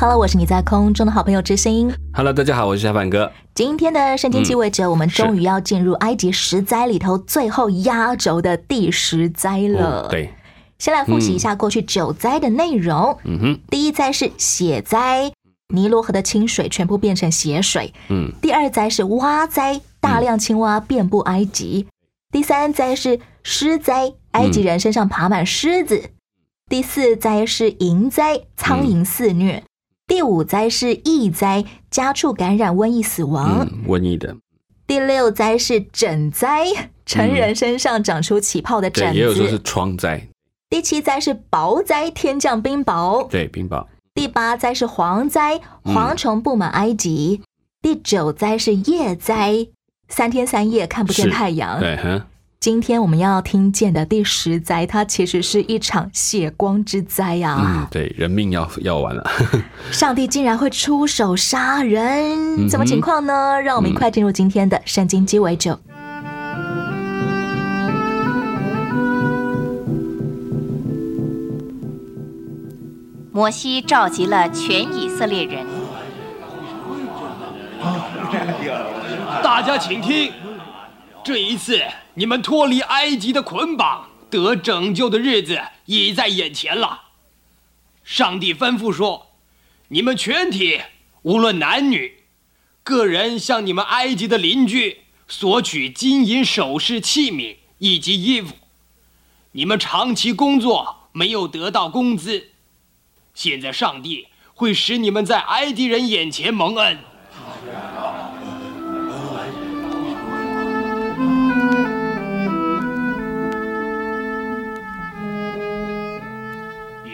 [0.00, 1.92] Hello，我是你在空中的好朋友之心。
[2.12, 3.32] Hello，大家好，我是小凡哥。
[3.52, 10.02] 今天的圣经鸡尾酒，我们终于要进入埃及十灾里头最后压轴的第十灾了。
[10.02, 10.32] 哦，对，
[10.78, 13.18] 先来复习一下过去九灾的内容。
[13.24, 15.32] 嗯哼，第一灾是血灾，
[15.74, 17.92] 尼罗河的清水全部变成血水。
[18.08, 21.88] 嗯，第二灾是蛙灾，大量青蛙遍布埃及。
[22.30, 26.10] 第三灾是狮灾，埃及人身上爬满狮子。
[26.70, 29.64] 第四灾是蝇灾，苍蝇肆虐。
[30.08, 33.60] 第五灾是疫灾，家畜感染瘟疫死亡。
[33.60, 34.34] 嗯，瘟疫的，
[34.86, 36.66] 第六灾是疹灾，
[37.04, 39.58] 成人身上长出起泡的对，疹也有说是。
[39.60, 40.26] 疮灾，
[40.70, 43.28] 第七灾是雹灾，天降冰雹。
[43.28, 47.42] 对，冰雹，第八灾是蝗灾，蝗虫布满埃及。
[47.82, 49.68] 第九灾是夜灾，
[50.08, 51.78] 三天三夜看不见太阳。
[51.78, 52.22] 对，哼，
[52.60, 59.30] 今天我们要听见的第十灾，它其实是一场血光之灾嗯啊！，对，人命要要完了。
[59.92, 63.60] 上帝竟然会出手杀人，哼怎么情况呢？
[63.60, 65.78] 让我们一块进入今天的圣经鸡尾酒。
[73.30, 75.64] 摩西召集了全以色列人，
[79.44, 80.32] 大家请听，
[81.22, 81.80] 这一次
[82.18, 87.02] 你们脱离埃及的捆绑、得拯救的日子已在眼前了。
[88.02, 89.36] 上帝吩咐说
[89.86, 90.80] ：“你们全体，
[91.22, 92.24] 无论男女，
[92.82, 98.56] 个人向你们埃及的邻居索取金银首饰、器皿以及衣服。
[99.52, 102.48] 你们长期工作没有得到工资，
[103.32, 106.98] 现在上帝会使你们在埃及人眼前蒙恩。”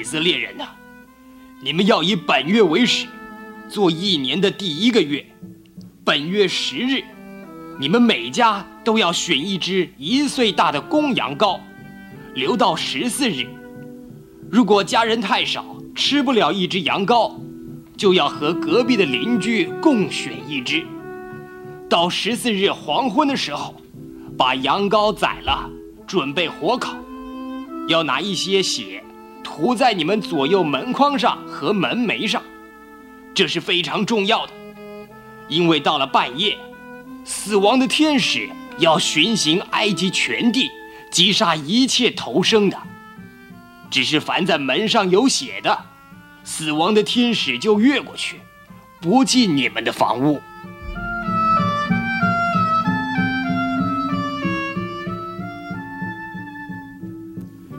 [0.04, 0.69] 色列人呐、
[1.60, 3.06] 你们要以本月为始，
[3.69, 5.25] 做一年的第一个月。
[6.04, 7.03] 本月十日，
[7.81, 11.59] 你们每家都要选一只一岁大的公羊羔，
[12.34, 13.47] 留到十四日。
[14.50, 17.32] 如果家人太少，吃不了一只羊羔，
[17.97, 20.84] 就要和隔壁的邻居共选一只。
[21.88, 23.75] 到十四日黄昏的时候，
[24.36, 25.71] 把羊羔宰了，
[26.06, 26.97] 准备火烤。
[27.86, 29.03] 要拿一些血
[29.56, 32.42] 涂在你们左右门框上和门楣上，
[33.32, 34.53] 这是非常重要的，
[35.48, 36.59] 因为到了半夜，
[37.25, 40.69] 死亡的天使要巡行埃及全地，
[41.09, 42.76] 击杀一切投生的。
[43.92, 45.84] 只是凡在门上有血的，
[46.42, 48.41] 死亡的天使就越过去，
[49.00, 50.42] 不进你们的房屋。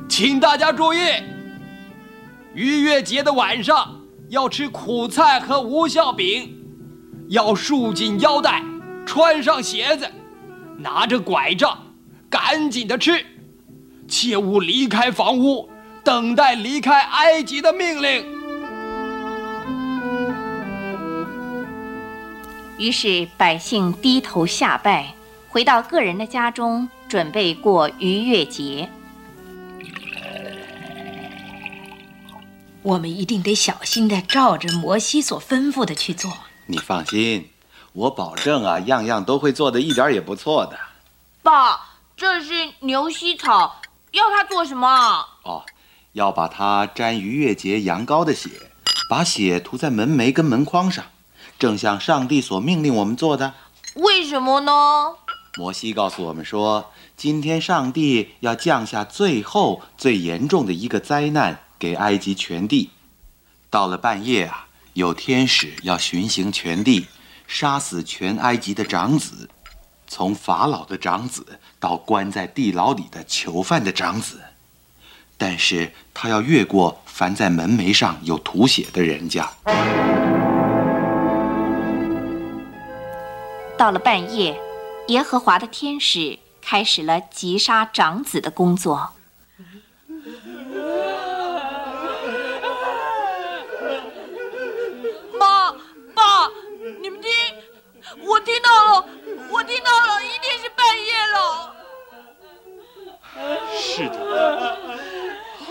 [0.07, 0.99] 请大家注意，
[2.55, 3.99] 逾越节的晚上
[4.29, 6.57] 要吃苦菜和无酵饼，
[7.27, 8.63] 要束紧腰带，
[9.05, 10.09] 穿上鞋子，
[10.77, 11.77] 拿着拐杖，
[12.29, 13.25] 赶紧的吃，
[14.07, 15.69] 切勿离开房屋，
[16.01, 18.25] 等待离开埃及的命令。
[22.77, 25.13] 于是百姓低头下拜，
[25.49, 28.89] 回到个人的家中，准备过逾越节。
[32.85, 36.31] 我们一定得小心的照着摩西所吩咐的去做。
[36.67, 37.49] 你放心，
[37.93, 40.77] 我保证啊，样样都会做的一点儿也不错的。
[41.41, 43.81] 爸，这是牛膝草，
[44.11, 45.25] 要它做什么啊？
[45.41, 45.63] 哦，
[46.13, 48.51] 要把它沾逾越节羊羔的血，
[49.09, 51.05] 把血涂在门楣跟门框上，
[51.57, 53.55] 正像上帝所命令我们做的。
[53.95, 55.15] 为什么呢？
[55.57, 62.91] 摩西告诉我们说，今天上帝要降下最后最严重的一个灾难给埃及全地。
[63.69, 67.07] 到了半夜啊，有天使要巡行全地，
[67.47, 69.49] 杀死全埃及的长子，
[70.07, 74.41] 从法老的长子到关在地牢里的囚犯的长子。
[75.37, 79.51] 但是他要越过凡在门楣上有涂血的人家。
[83.77, 84.57] 到了半夜，
[85.09, 89.11] 耶和华的天使开始了击杀长子的工作。
[98.27, 99.05] 我听到了
[99.51, 101.75] 我听到了一定是半夜了。
[103.77, 104.77] 是的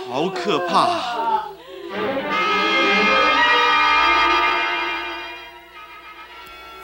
[0.09, 1.49] 好可怕。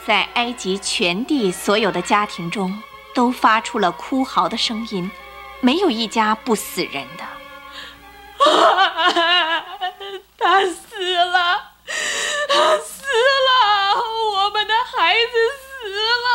[0.05, 2.83] 在埃及全地所有的家庭中
[3.15, 5.09] 都发出了哭嚎的声音
[5.61, 7.25] 没有一家不死人的。
[10.39, 11.71] 他死了。
[12.85, 13.03] 死
[13.49, 13.51] 了，
[14.35, 15.89] 我们的孩子死
[16.25, 16.29] 了，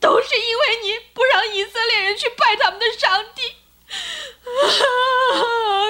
[0.00, 3.42] 都是因为你不让以色列人去拜他们的上帝。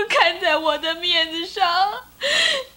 [0.09, 2.05] 看在我的面子上，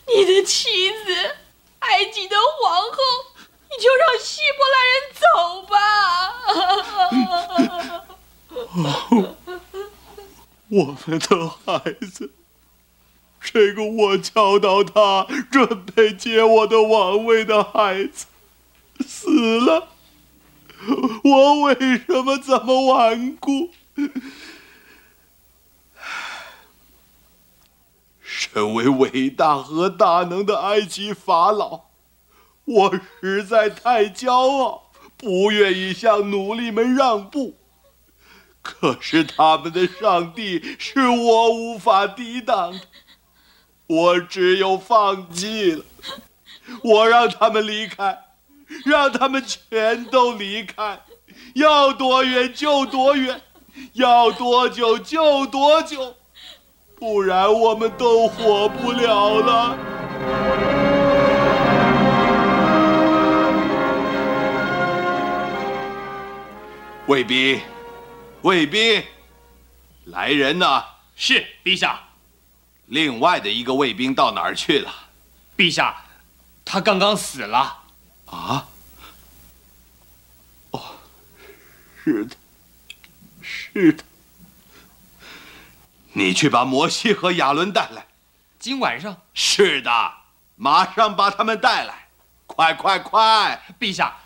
[0.08, 1.36] 你的妻子，
[1.80, 2.98] 埃及的皇后，
[3.70, 5.78] 你就让希伯来人走吧。
[10.70, 11.80] 我们的孩
[12.12, 12.30] 子，
[13.50, 18.26] 这个我教导他准备接我的王位的孩子，
[19.00, 19.88] 死了。
[21.24, 23.72] 我为什么这么顽固？
[28.22, 31.86] 身为伟大和大能的埃及法老，
[32.66, 37.56] 我实在太骄傲，不愿意向奴隶们让步。
[38.62, 42.82] 可是他们的上帝是我无法抵挡的，
[43.88, 45.84] 我只有放弃了。
[46.84, 48.18] 我让他们离开，
[48.86, 51.00] 让他们全都离开，
[51.56, 53.42] 要多远就多远，
[53.94, 56.16] 要多久就多久，
[57.00, 59.78] 不然我们都活不了了。
[67.08, 67.62] 卫兵。
[68.44, 69.04] 卫兵，
[70.06, 70.84] 来人呐！
[71.16, 72.07] 是陛下。
[72.88, 74.94] 另外的一个卫兵到哪儿去了？
[75.56, 75.96] 陛下，
[76.66, 77.78] 他刚刚死了。
[78.26, 78.68] 啊？
[80.72, 80.82] 哦，
[82.04, 82.36] 是的，
[83.42, 84.04] 是的。
[86.14, 88.08] 你去把摩西和亚伦带来。
[88.60, 89.16] 今晚上？
[89.34, 90.14] 是的，
[90.56, 92.08] 马上把他们带来，
[92.46, 93.62] 快快快！
[93.80, 94.18] 陛下。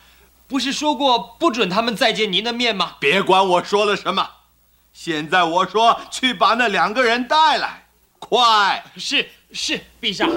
[0.47, 2.97] 不是说过不准他们再见您的面吗？
[2.99, 4.29] 别管我说了什么，
[4.93, 7.80] 现在我说去把那两个人带来，
[8.21, 8.83] 快！
[8.95, 10.27] 是是，陛下。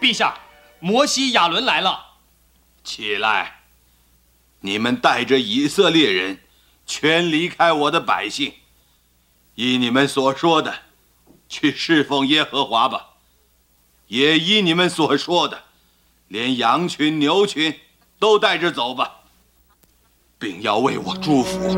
[0.00, 0.36] 陛下，
[0.80, 2.16] 摩西、亚伦来了。
[2.82, 3.60] 起来，
[4.60, 6.40] 你们带着以色列人，
[6.84, 8.54] 全离开我的百姓，
[9.54, 10.82] 依你们所说的。
[11.48, 13.14] 去侍奉耶和华吧，
[14.08, 15.64] 也依你们所说的，
[16.26, 17.80] 连羊群、牛群
[18.18, 19.17] 都带着走吧，
[20.40, 21.74] 并要为我祝福。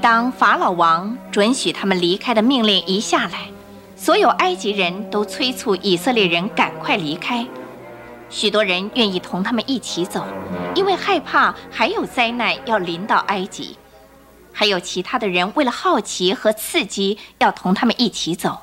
[0.00, 3.48] 当法老王准许他们离开的命令一下来，
[3.96, 7.44] 所有埃及人都催促以色列人赶快离开，
[8.30, 10.24] 许多人愿意同他们一起走，
[10.76, 13.76] 因为害怕还有灾难要临到埃及。
[14.52, 18.62] 还有其他的人为了好奇和刺激，要同他们一起走；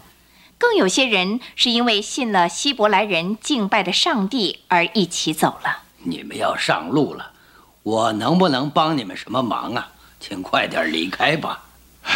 [0.59, 5.83] 更有些人是因为信了希伯来人敬拜的上帝而一起走了。
[6.03, 7.31] 你们要上路了，
[7.81, 9.93] 我能不能帮你们什么忙啊？
[10.19, 11.63] 请快点离开吧。
[12.03, 12.13] 唉，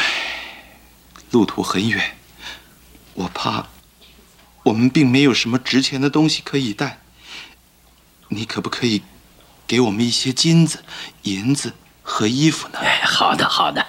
[1.32, 2.18] 路途很远，
[3.14, 3.66] 我怕
[4.64, 7.00] 我们并没有什么值钱的东西可以带。
[8.28, 9.02] 你可不可以
[9.66, 10.84] 给我们一些金子、
[11.24, 11.74] 银子？
[12.06, 12.80] 和衣服呢？
[12.80, 13.86] 哎，好的好的，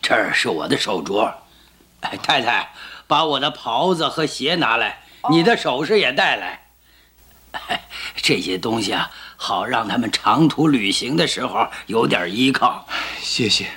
[0.00, 1.30] 这儿是我的手镯。
[2.00, 2.72] 哎，太太，
[3.06, 6.62] 把我的袍子和鞋拿来，你的首饰也带来。
[8.16, 12.86] 这些东西啊，好让他们长途旅行的时候有点依靠。
[13.20, 13.70] 谢谢。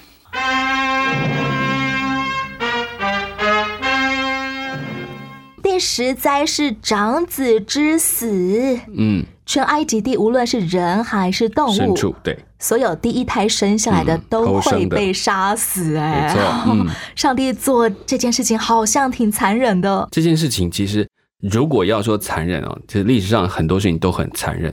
[5.61, 8.79] 第十灾是长子之死。
[8.95, 9.25] 嗯。
[9.45, 15.95] 全埃及地，无论是人还是动物，对，所有第一胎生下来的都会被杀死。
[15.95, 16.85] 哎，没错。
[17.17, 20.07] 上帝做这件事情好像挺残忍的。
[20.11, 21.09] 这件事情其实，
[21.41, 24.71] 如果要说残忍哦，其实历史上很多事情都很残忍。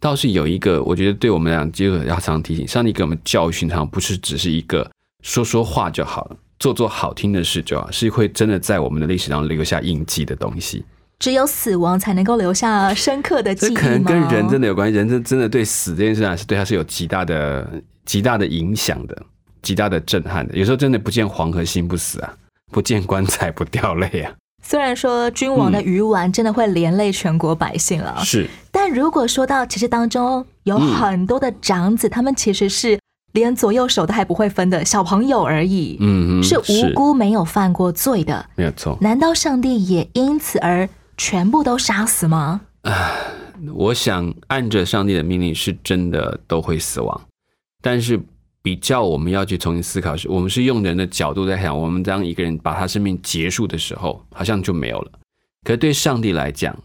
[0.00, 4.90] 倒是有一个，我觉得对我们俩这个要常提醒，上帝给我们教训，常不是只是一个
[5.22, 10.84] 说说话就好了，做做好听的事就好，是会真的在我们的历史上留下印记的东西。
[11.18, 17.66] 只有死亡才能够留下深刻的记忆这可能跟人真的有关系，人真真的对死这件事啊，是对他是有极大的、
[18.04, 19.22] 极大的影响的，
[19.62, 20.54] 极大的震撼的。
[20.54, 22.34] 有时候真的不见黄河心不死啊，
[22.70, 24.32] 不见棺材不掉泪啊。
[24.62, 28.46] 虽然说君王的鱼丸真的会连累全国百姓了，是。
[28.70, 32.98] 但如果说到其实当中有很多的长子，他们其实是
[33.36, 38.98] 连左右手都还不会分的小朋友而已，嗯，是无辜没有犯过罪的，没有错。
[39.00, 40.88] 难道上帝也因此而？
[41.18, 42.60] 全部都杀死吗？
[42.82, 43.10] 啊
[43.74, 47.18] 我想按着上帝的命令是真的都会死亡，
[47.80, 48.20] 但是
[48.60, 55.12] 比较我们要去重新思考是，我们是用人的角度在想，我们当一个人把他生命结束的时候，好像就没有了。
[55.64, 56.76] 可对上帝来讲，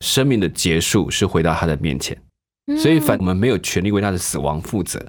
[0.00, 2.14] 生命的结束是回到他的面前，
[2.76, 5.00] 所以反我们没有权利为他的死亡负责。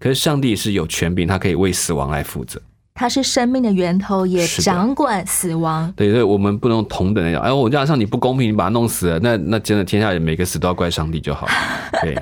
[0.00, 2.60] 可是上帝是有权柄，他可以为死亡来负责。
[2.96, 5.92] 他是生命的源头，也掌管死亡。
[5.96, 11.52] 对，所以我们不能同等的讲，哎，我这样上你不公平，你把他弄死了，那那真的天下人每个死都要怪上帝就好了。
[12.02, 12.16] 对，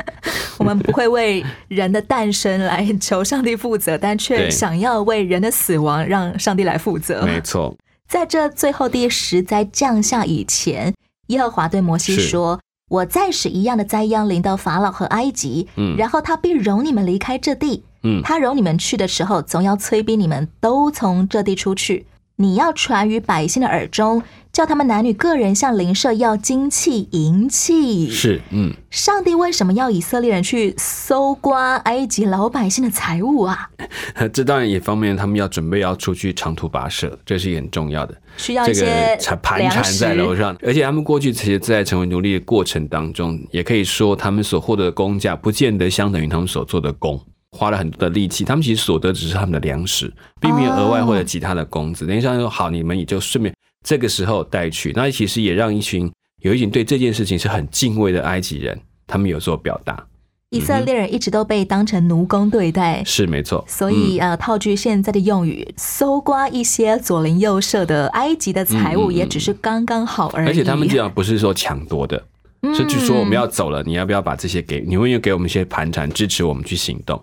[0.57, 7.27] 我们不会为人的诞生来求上帝负责，但却想要为人的死亡让上帝来负责。
[7.27, 7.77] 没错，
[8.09, 10.95] 在这最后第十灾降下以前，
[11.27, 12.59] 耶和华对摩西是说
[12.93, 17.85] ：“我再使一样的灾殃临到法老和埃及，嗯然后他必容你们离开这地。
[18.03, 22.05] 嗯他容你们去的时候，总要催逼你们都从这地出去。
[22.37, 24.23] 你要传于百姓的耳中，
[24.53, 28.11] 叫他们男女个人向邻舍要金器、银器。
[28.11, 33.71] 是，嗯，上帝为什么要以色列人去搜刮埃及老百姓的财物啊？
[34.31, 38.15] 这当然一方面他们要准备要出去长途跋涉，这是很重要的。
[38.37, 47.19] 需要一这个些缠盘缠在食楼上，而且他们过去其实，在成为奴隶的过程当中，也可以说他们所获得的工价不见得相等于他们所做的工，
[47.53, 52.07] 花了很多的力气，他们其实所得只是他们的粮食，并没有额外获得其他的工资。
[52.07, 56.11] 等于上说好，你们也就顺便这个时候带去，那其实也让一群
[56.43, 60.07] 有一群对这件事情是很敬畏的埃及人，他们有所表达，
[60.51, 63.65] 以色列人一直都被当成奴工对待，是没错。
[63.67, 70.49] 所以嗯呃，套句现在的用语，搜刮一些左邻右舍的埃及的财物，也只是刚刚好而已。
[70.49, 72.23] 而且他们这样不是说抢夺的，
[72.63, 74.81] 嗯是据说我们要走了，你要不要把这些给？
[74.81, 77.21] 你会不会给我们一些盘缠，支持我们去行动？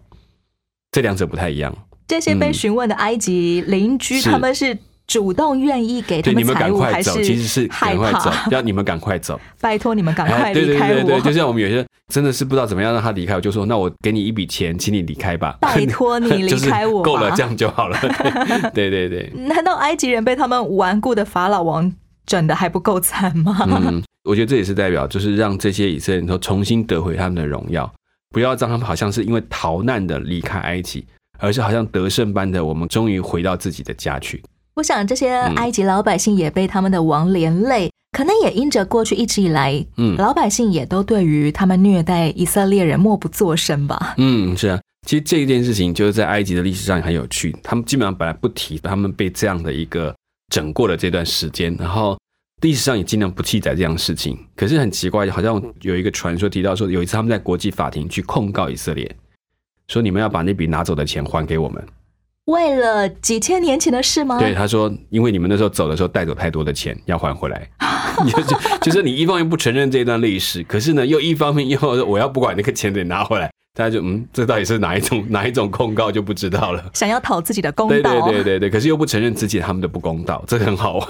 [0.91, 1.73] 这两者不太一样。
[2.07, 4.75] 这些被询问的埃及邻居，他们是
[5.09, 9.41] 主动愿意给他们财物，赶快走，还是其实是害赶快走怕？，要你们赶快走。
[9.59, 10.93] 拜托你们赶快离开我！
[10.93, 15.57] 对对对，就像我们有些真的是不知道怎么样让他离开，我就说那我给你一笔钱，请你离开吧。
[15.59, 17.97] 拜托你离开我 够了，这样就好了。
[18.73, 21.91] 对对对，难道埃及人被他们顽固的法老王
[22.27, 23.57] 整的还不够惨吗？
[23.67, 27.91] 嗯，我觉得这也是代表，就是让这些以色列人都重新得回他们的荣耀，
[28.29, 31.03] 不要让他们好像是因为逃难的离开埃及，
[31.39, 34.43] 而是好像得胜般的，我们终于回到自己的家去。
[34.79, 44.15] 我想这些嗯埃及老百姓也被他们的王连累，可能也因着过去一直以来，嗯老百姓也都对于他们虐待以色列人默不作声吧。
[44.17, 50.15] 嗯，是啊，其实这一件事情就是在埃及的历史上很有趣，他们基本上本来不提他们被这样的一个
[50.49, 52.17] 整过的这段时间，然后
[52.61, 54.37] 历史上也尽量不记载这样的事情。
[54.55, 59.13] 可是很奇怪，好像有一个传说提到说，有一次他们在国际法庭去控告以色列，
[59.89, 61.85] 说你们要把那笔拿走的钱还给我们。
[62.45, 64.39] 为了几千年前的事吗？
[64.39, 67.69] 对，他说，因为你们那时候走的时候带走太多的钱，要还回来。
[68.27, 76.83] 就是就是你一方面不承认这段历史，可是呢，又一方面又 我要不管那个钱得拿回来，大家就嗯，这到底是哪一种 哪一种控告就不知道了。
[76.93, 77.93] 想要讨自己的公道。
[77.93, 81.07] 对对对对对，可是又不承认自己他们的不公道，这个很好玩。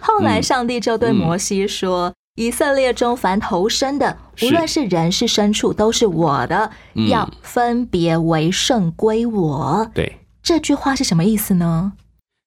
[0.00, 9.88] 后来嗯上帝就对摩西说：“以色列中凡投生的，无论是人是牲畜，都是我的，嗯要分别为圣归我。
[9.94, 10.10] 对，”
[10.48, 11.92] 这句话是什么意思呢？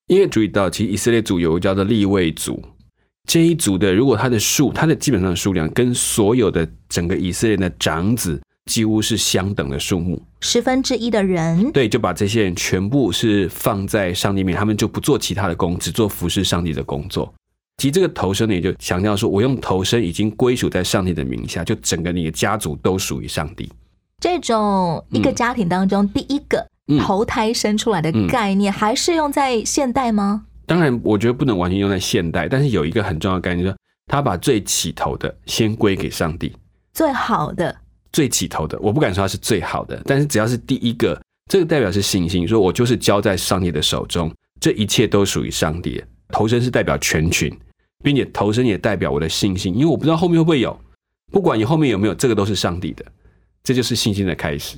[0.08, 2.60] 因为注意到，其实以色列族有个叫做立位族，
[3.28, 10.20] 这一族的如果它的数，它的基本上的数量跟所有的整个以色列的长子几乎是相等的数目。
[10.40, 17.32] 十分之一的人，对，就把这些人全部是放在上帝面，他们就不做其他的工，只做服侍上帝的工作。
[17.78, 23.72] 其实这个投身呢，也就强调说，我用投身已经归属在上帝的名下，就整个你的家族都属于上帝。
[24.20, 26.70] 这种一个嗯家庭当中、第一个嗯
[27.00, 30.46] 投胎生出来的嗯概念，还是用在现代吗？
[30.66, 36.56] 当然，我觉得不能完全用在现代，但是有一个很重要的概念，就是他把最起头的先归给上帝。
[36.94, 37.76] 最好的
[38.12, 46.04] 最起头的，我不敢说它是最好的，但是只要是第一个，这个代表是信心，说我就是交在上帝的手中，这一切都属于上帝的。
[46.30, 47.54] 头生是代表全群，
[48.04, 50.80] 并且投身也代表我的信心，因为我不知道后面会不会有，
[51.32, 53.06] 不管你后面有没有，这个都是上帝的，
[53.64, 54.78] 这就是信心的开始。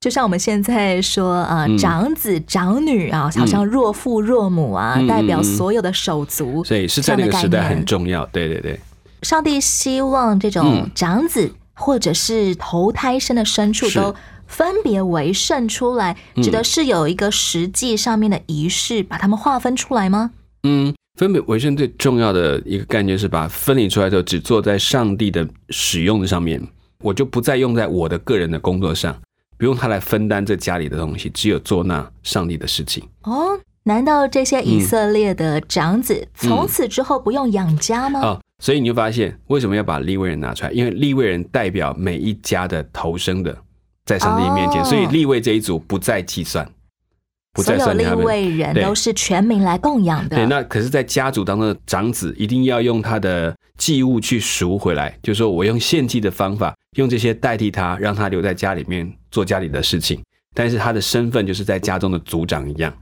[0.00, 6.64] 就像我们现在说啊、长子长女啊，好像若父若母啊，嗯代表所有的手足。
[6.64, 8.24] 所以是在那个时代很重要。
[8.32, 8.80] 对对对，
[9.20, 10.90] 上帝希望这种嗯。
[10.94, 14.14] 长子或者是投胎生的牲畜都
[14.46, 16.42] 分别为圣出来，嗯。
[16.42, 20.30] 指的是有一个实际上面的仪式，把它们划分出来吗？
[20.62, 26.66] 嗯，分别为圣最重要的一个概念是把分离出来之后，只做在上帝的使用的上面，
[27.02, 29.14] 我就不再用在我的个人的工作上，
[29.60, 33.06] 不用他来分担这家里的东西，只有做那上帝的事情。
[33.24, 38.20] 哦，难道这些以色列的长子从此之后不用养家吗？
[38.20, 40.72] 啊、所以你就发现为什么要把立位人拿出来？
[40.72, 43.54] 因为立位人代表每一家的头生的，
[44.06, 46.66] 在上帝面前，哦所以立位这一组不再计算，
[47.52, 48.24] 不所有立再算他们。
[48.24, 50.36] 位人都是全民来供养的。
[50.36, 60.20] 对，那可是，在家族当中的长子一定要用他的祭物去赎回来，就是说我用献祭的方法，用这些代替他，让他留在家里面做家里的事情。
[60.54, 62.92] 但是他的身份就是在家中的族长一样，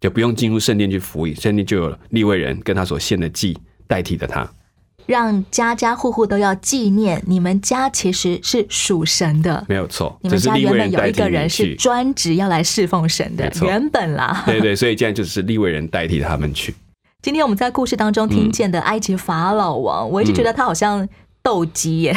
[0.00, 3.54] 就不用进入圣殿去服役，圣殿就有立位人跟他所献的祭
[3.86, 4.50] 代替的他。
[5.04, 9.62] 让家家户户都要纪念你们家其实是属神的。
[9.68, 11.74] 没有错，你们家原本有一个人是。
[11.74, 14.42] 专职要来侍奉神的原本啦。
[14.46, 16.74] 对对，所以现在就是立位人代替他们去。
[17.24, 21.08] 今天我们在故事当中听见的埃及法老王，我一直觉得他好像
[21.42, 22.14] 斗鸡耶，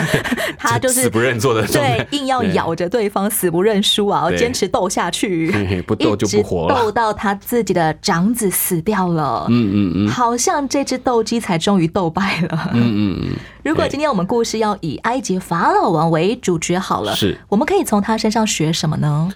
[0.60, 3.08] 他就是死不认错的对，硬要咬着对。
[3.08, 4.36] 方，死不认输啊，对。
[4.36, 5.50] 坚持斗下去
[5.86, 6.74] 不斗就不活了。
[6.74, 9.46] 斗到他自己的长子死掉了。
[9.48, 10.08] 嗯嗯嗯。
[10.08, 12.70] 好像这只斗鸡才终于斗败了。
[12.74, 13.28] 嗯嗯嗯，
[13.64, 17.38] 如果今天我们故事要以埃及法老王为主角好了，是。
[17.48, 19.32] 我们可以从他身上学什么呢？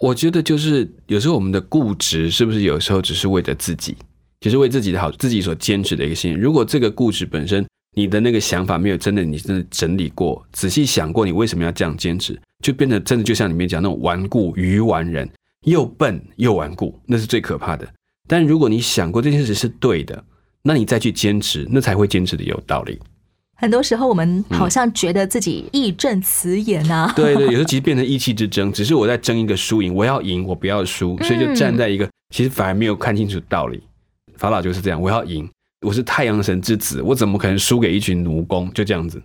[0.00, 3.96] 我觉得就是有时候我们的固执是不是有时候只是为了自己，
[4.40, 6.40] 只是为自己的好，自己所坚持的一个信念。
[6.40, 15.28] 如果这个故事本身，你的那个想法没有真的你真的整理过，仔细想过你为什么要这样坚持，就变得真的就像里面讲那种顽固愚顽人，
[15.66, 17.86] 又笨又顽固，那是最可怕的。
[18.28, 20.24] 但如果你想过这件事是对的，
[20.62, 22.98] 那你再去坚持，那才会坚持的有道理。
[23.56, 33.82] 很多时候我们好像觉得自己义正辞严啊，对对，有时候其实变成意气之争，只是我在争一个输赢，我要赢，我不要输，所以就站在一个、其实反而没有看清楚道理。
[34.40, 35.46] 法老就是这样，我要赢，
[35.86, 38.72] 我是太阳神之子，我怎么可能输给一群奴工？
[38.72, 39.22] 就这样子。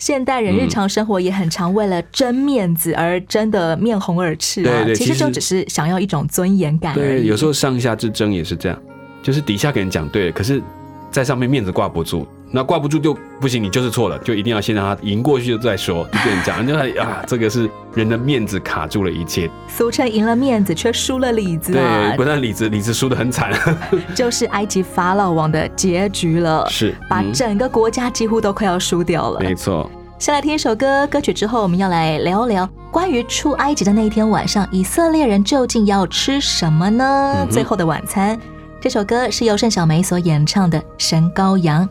[0.00, 8.78] 现代人日常生活也很常为了争面子而争得面红耳赤啊，对对其实就只是想要一种尊严感而对，有时候上下之争也是这样，
[9.22, 10.62] 就是底下给人讲对了，可是
[11.10, 19.48] 在上面面子挂不住，那挂不住就不行，你就是错了，就一定要先让他赢过去再说，就变成这样，就他啊，这个是人的面子卡住了一切。
[19.68, 23.52] 俗称赢了面子却输了里子啊对，，不但里子里子输得很惨，
[24.14, 29.40] 就是埃及法老王的结局了，是把嗯整个国家几乎都快要输掉了。
[29.40, 29.88] 没错。
[30.18, 37.36] 先来听一首歌，歌曲之后我们要来聊聊关于出埃及的那一天晚上，以色列人究竟要吃什么呢？
[37.38, 38.38] 嗯最后的晚餐。
[38.80, 41.88] 这首歌是由盛小梅所演唱的《神羔羊》。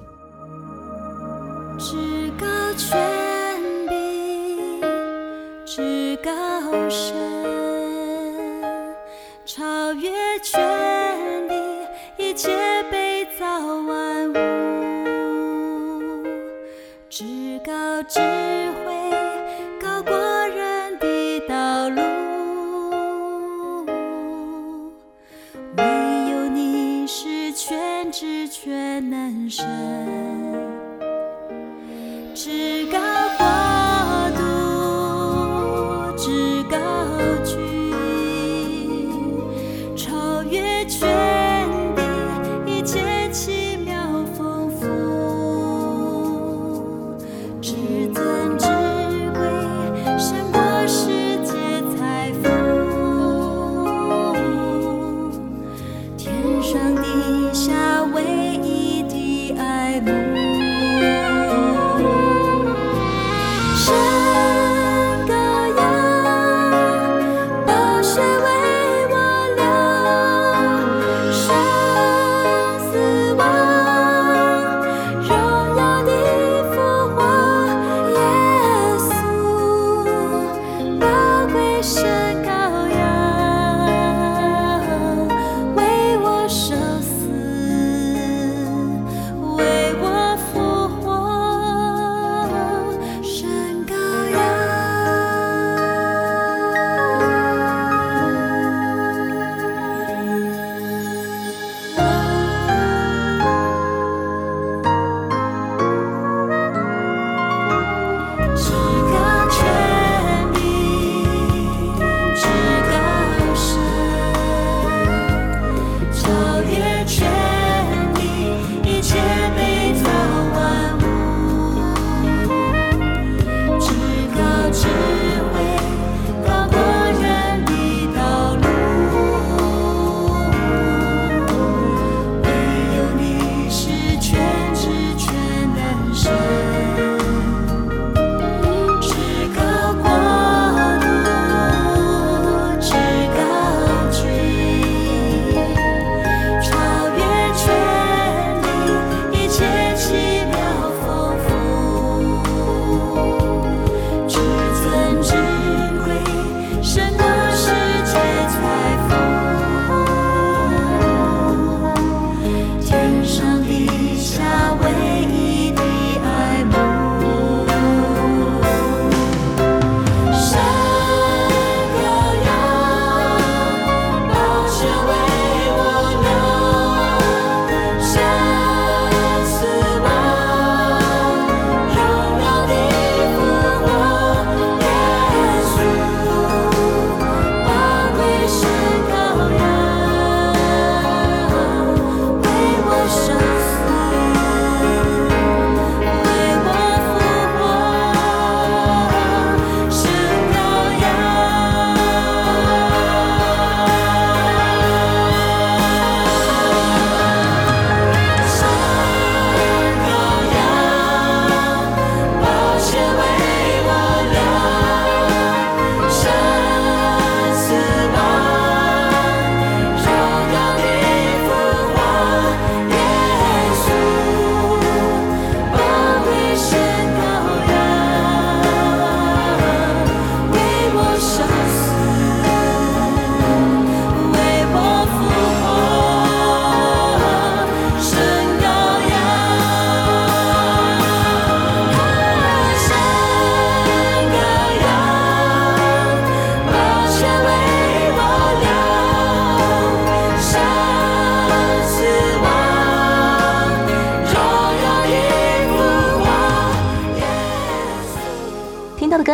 [1.79, 1.95] 至
[2.37, 2.99] 高权
[3.87, 4.81] 柄，
[5.65, 6.29] 至高
[6.89, 7.15] 神，
[9.45, 10.11] 超越
[10.43, 11.53] 权力，
[12.17, 12.51] 一切
[12.91, 14.33] 被造万物。
[17.09, 17.23] 至
[17.65, 18.93] 高智慧，
[19.81, 20.17] 高过
[20.49, 22.01] 人的道路。
[25.77, 25.83] 唯
[26.29, 30.18] 有你是全知全能神。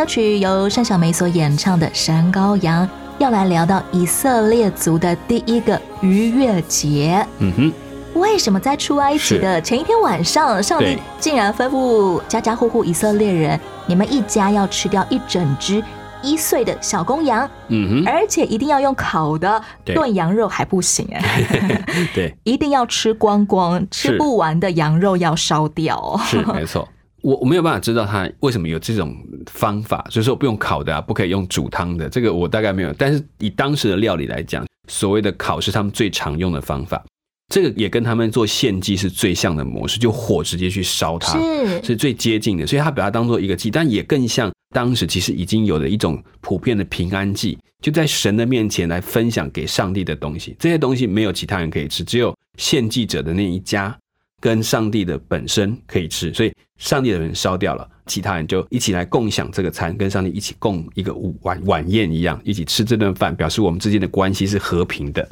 [0.06, 2.86] 曲由单小梅所演唱的《山羔羊》，
[3.18, 7.26] 要来聊到以色列族的第一个逾越节。
[7.40, 7.72] 嗯哼，
[8.20, 15.82] 为什么在出埃及的前一天晚上，上帝竟然吩咐家家户户以色列人，你们一家要吃掉一整只
[16.22, 19.94] 一岁的小公羊，嗯哼，而且一定要用烤的，对。
[19.94, 21.44] 炖羊肉还不行哎，
[22.14, 26.18] 对， 一定要吃光光，吃不完的羊肉要烧掉。
[26.24, 26.88] 是没错。
[27.26, 29.12] 我我没有办法知道他为什么有这种
[29.50, 32.92] 方法，所以说不用烤的啊，不可以用煮汤的，这个我大概没有。
[32.92, 37.04] 但是以当时的料理来讲，所谓的烤是他们最常用的方法，
[37.52, 42.64] 这个也跟他们做献祭是最像的模式，就火直接去烧它，是是最接近的。
[42.64, 50.54] 所以他把它当做一个祭，但也更像当时其实已经有了一种普遍的平安祭，就在神的面前来分享给上帝的东西。
[50.60, 53.98] 这些东西没有其他人可以吃，只有献祭者的那一家
[54.40, 56.32] 跟上帝的本身可以吃。
[56.34, 65.28] 所以上帝的人烧掉了，其他人就一起来共享这个餐，跟上帝一起共一个晚晚宴一样，一起吃这顿饭，表示我们之间的关系是和平的。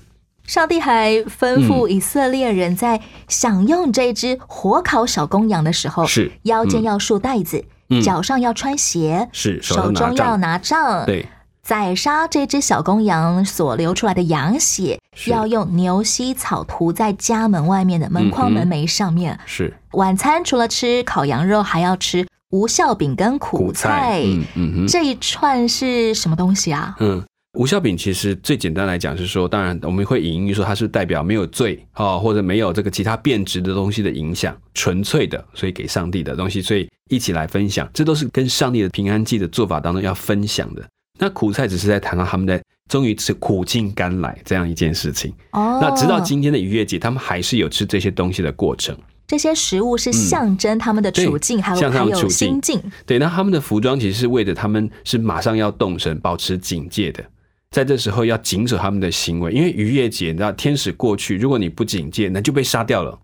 [0.46, 8.02] 上帝还吩咐以色列人在享用这只火烤小公羊的时候，是腰间要束带子，嗯。
[8.02, 11.26] 脚上要穿鞋，是手中要拿杖，对，
[11.64, 19.38] 宰杀这只小公羊所流出来的羊血，是要用牛膝草涂在家门外面的门框门楣上面。
[19.46, 24.20] 是晚餐除了吃烤羊肉，还要吃无效饼跟苦菜。
[24.27, 24.87] 嗯嗯哼。
[24.87, 26.94] 这一串是什么东西啊？
[27.00, 27.24] 嗯，
[27.59, 40.85] 无效饼其实最简单来讲是说，当然我们会隐喻说它是代表没有罪哦，或者没有这个其他变质的东西的影响，纯粹的，所以给上帝的东西，所以一起来分享，这都是跟上帝的平安祭的做法当中要分享的。
[41.18, 45.33] 那苦菜只是在谈到他们在终于吃苦尽甘来这样一件事情。
[45.53, 48.96] 哦，那直到今天的逾越节，他们还是有吃这些东西的过程。
[49.27, 52.83] 这些食物是象征他们的处境，对还有还有们处境心境。
[53.07, 57.24] 对，那他们的服装其实是为了他们是马上要动身，保持警戒的，
[57.70, 63.18] 在这时候要谨守他们的行为，因为逾越节，你知道天使过去，如果你不警戒，那就被杀掉了。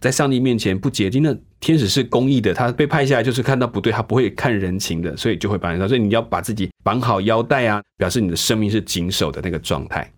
[0.00, 5.88] 在上帝面前不洁净，那天使是公义的，他被派下来就是看到不对，他不会看人情的，所以就会把你杀。
[5.88, 10.12] 所以你要把自己绑好腰带啊，表示你的生命是谨守的那个状态。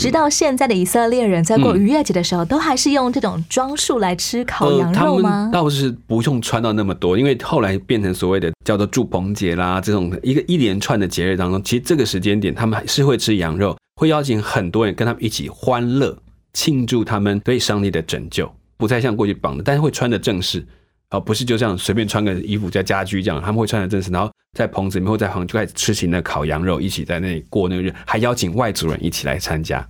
[0.00, 5.50] 直到现在的以色列人在过嗯逾越节的时候，都还是用这种装束来吃烤羊呃、他们肉吗？
[5.52, 16.18] 倒是不用穿到那么多，因为后来变成所谓的叫做祝棚节啦，这种一个一连串的节日当中，其实这个时间点他们还是会吃羊肉，会邀请很多人跟他们一起欢乐
[16.54, 18.50] 庆祝他们对上帝的拯救，
[18.82, 20.66] 不再像过去绑的，但是会穿的正式。
[21.10, 29.86] 哦，不是就这样随便穿个衣服加家居这样，他们会穿的正式，然后在棚子里面或在旁就开始吃起那烤羊肉，一起在那里过那个日，还邀请外族人一起来参加。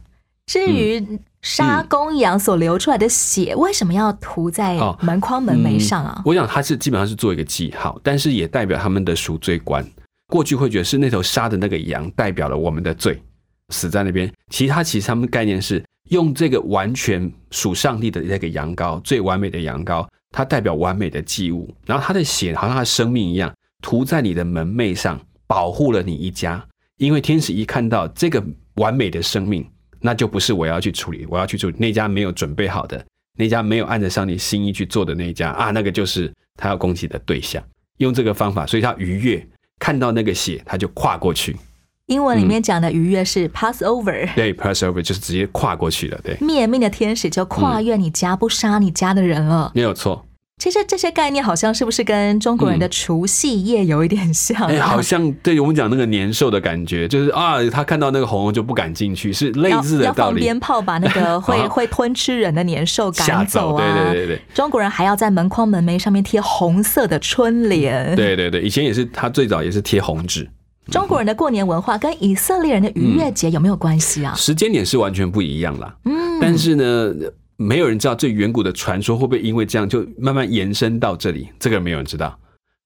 [0.47, 6.21] 至于嗯杀公羊所流出来的血，为什么要涂在哦门框门楣上啊？
[6.27, 9.83] 我想他是基本上是做一个记号，但是也代表他们的赎罪观。
[10.29, 13.23] 过去会觉得是那头杀的那个羊代表了我们的罪，
[13.69, 14.29] 死在那边。
[14.51, 15.81] 其实他其实他们概念是
[16.13, 21.75] 用这个完全属上帝的那个羊羔，最完美的羊羔，它代表完美的祭物。
[21.87, 26.63] 然后它的血好像它的生命一样，涂在你的门楣上，保护了你一家。
[26.99, 28.45] 因为天使一看到这个
[28.75, 29.67] 完美的生命，
[30.01, 33.03] 那就不是我要去处理，我要去处理那家没有准备好的，
[33.39, 37.65] 那家没有按着上帝心意去做的那家啊，那个就是他要攻击的对象。
[37.97, 39.49] 用这个方法，所以他逾越
[39.79, 41.57] 看到那个血，他就跨过去。
[42.13, 49.73] 英文里面讲的逾越是 Passover，、对，Passover 就是直接跨过去的，对，灭命的天使就跨越你家，不杀你家的人了。
[49.75, 50.27] 没有错。
[50.59, 54.69] 其实这些概念好像是不是跟中国人的除夕夜有一点像、啊？
[54.71, 60.35] 哎、好像对我们讲那个年兽的感觉，就是啊，他看到那个红红就不敢进去，是类似的要道理。
[60.35, 63.83] 放鞭炮把那个会 啊会吞吃人的年兽吓赶走啊！
[63.83, 68.15] 对对对对中国人还要在门框门楣上面贴红色的春联。
[68.15, 70.49] 对对对，以前也是，他最早也是贴红纸。
[70.91, 74.35] 中国人的过年文化跟以色列人的逾越节有没有关系啊？
[74.35, 75.97] 时间点是完全不一样啦。
[76.05, 77.15] 嗯，但是呢，
[77.57, 82.37] 没有人知道最远古的传说会不会因为这样就慢慢延伸到这里，这个没有人知道，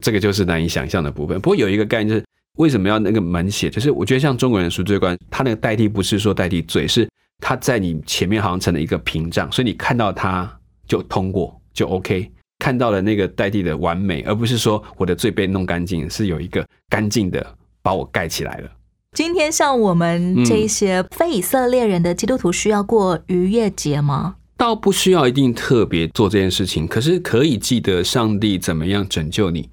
[0.05, 1.41] 这个就是难以想象的部分。
[1.41, 2.25] 不过有一个概念就是，
[2.59, 3.71] 为什么要那个满血？
[3.71, 7.09] 就是我觉得像中国人赎罪观，他那个代替不是说代替罪，是
[7.41, 10.51] 他在你前面好像成了一个屏障，所以你看到他
[10.87, 12.31] 就通过就 OK。
[12.59, 17.47] 看到了那个代替的完美，而不是说我的罪被弄干净，是有一个干净的
[17.87, 18.71] 把我盖起来了。
[19.13, 24.35] 今天像我们这一些非以色列人的基督徒，需要过逾越节吗？
[24.57, 29.71] 倒不需要一定特别做这件事情，可是可以记得上帝怎么样拯救你。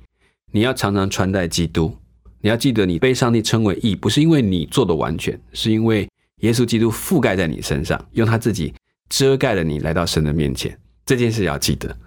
[0.51, 1.97] 你要常常穿戴基督，
[2.41, 6.07] 你要记得你被上帝称为义，不是因为你做的完全，是因为
[6.41, 8.71] 耶稣基督覆盖在你身上，用他自己
[9.09, 10.77] 遮盖了你来到神的面前。
[11.03, 11.97] 这件事要记得。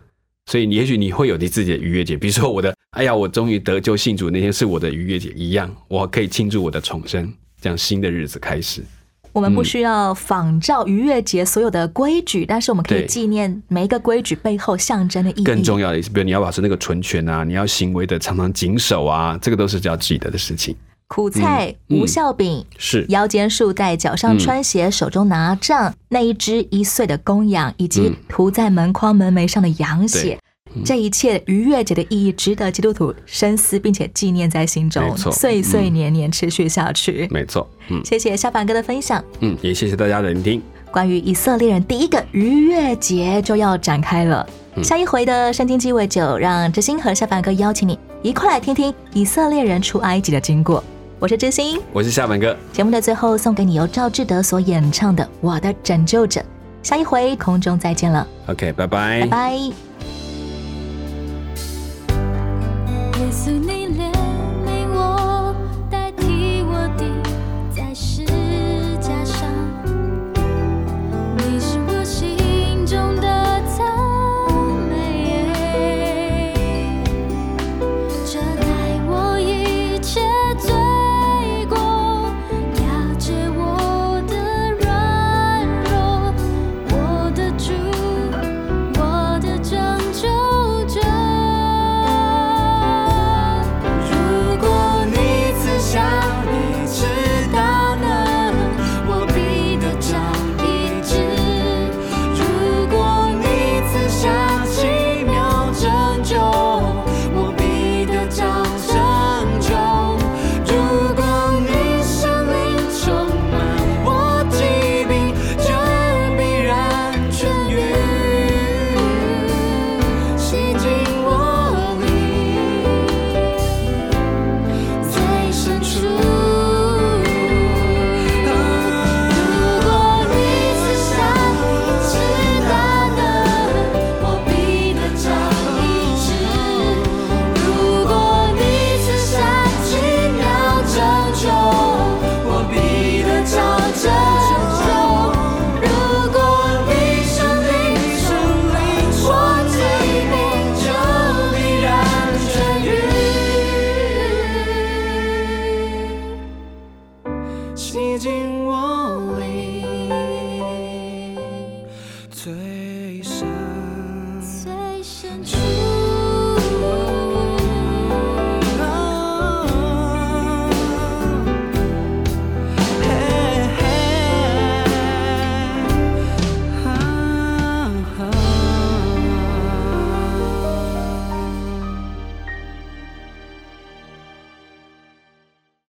[0.46, 8.80] 所以你也许你会有你自己的逾越节，比如说我的，哎呀，我终于得救信主那天是我的逾越节一样，我可以庆祝我的重生，这样新的日子开始。
[9.32, 15.44] 我们不需要仿照逾越节所有的规矩，但是我们可以纪念每一个规矩背后象征的意义。
[15.44, 20.74] 更重要的是，比如你要保持那个纯全啊，你要行为的常常谨守啊，这个都是要记得的事情。
[21.08, 30.38] 苦菜、嗯无酵饼、是腰间束带、脚上穿鞋、手中拿杖，那一只一岁的公羊，以及嗯涂在门框门楣上的羊血。
[30.84, 37.26] 这一切逾越节的意义，值得基督徒深思，并且纪念在心中岁岁年年持续下去。
[37.30, 39.24] 没错，嗯谢谢下凡哥的分享。
[39.40, 40.60] 嗯，也谢谢大家的聆听。
[40.90, 44.46] 关于以色列人第一个逾越节就要展开了。
[44.74, 50.84] 嗯下一回的圣经鸡尾酒，让知心和下凡哥邀请你一块来听听以色列人出埃及的经过。
[51.18, 56.40] 我是知心，我是夏满哥，节目的最后送给你由赵志德所演唱的《我的拯救者》。
[56.82, 59.58] 下一回空中再见了，OK，拜拜，拜拜。